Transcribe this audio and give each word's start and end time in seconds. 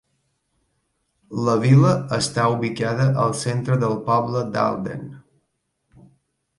La 1.49 1.55
vila 1.65 1.91
està 2.19 2.47
ubicada 2.55 3.07
al 3.27 3.39
centre 3.45 3.81
del 3.87 3.97
poble 4.11 4.45
d'Alden. 4.57 5.09